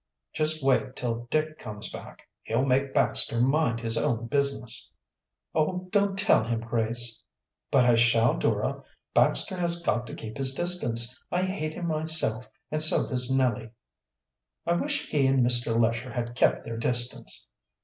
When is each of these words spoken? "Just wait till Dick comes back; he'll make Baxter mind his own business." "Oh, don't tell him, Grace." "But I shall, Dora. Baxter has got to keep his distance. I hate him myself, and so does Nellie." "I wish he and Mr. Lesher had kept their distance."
"Just 0.33 0.63
wait 0.65 0.95
till 0.95 1.27
Dick 1.29 1.59
comes 1.59 1.91
back; 1.91 2.27
he'll 2.41 2.65
make 2.65 2.91
Baxter 2.91 3.39
mind 3.39 3.79
his 3.81 3.99
own 3.99 4.25
business." 4.25 4.91
"Oh, 5.53 5.89
don't 5.91 6.17
tell 6.17 6.43
him, 6.43 6.61
Grace." 6.61 7.21
"But 7.69 7.85
I 7.85 7.93
shall, 7.93 8.35
Dora. 8.39 8.83
Baxter 9.13 9.55
has 9.55 9.83
got 9.83 10.07
to 10.07 10.15
keep 10.15 10.39
his 10.39 10.55
distance. 10.55 11.15
I 11.31 11.43
hate 11.43 11.75
him 11.75 11.85
myself, 11.85 12.49
and 12.71 12.81
so 12.81 13.07
does 13.07 13.29
Nellie." 13.29 13.69
"I 14.65 14.73
wish 14.73 15.07
he 15.07 15.27
and 15.27 15.45
Mr. 15.45 15.79
Lesher 15.79 16.11
had 16.11 16.33
kept 16.33 16.65
their 16.65 16.77
distance." 16.77 17.47